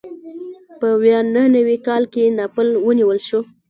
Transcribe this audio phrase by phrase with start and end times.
[0.79, 3.39] په ویا نهه نوي کال کې ناپل ونیول شو.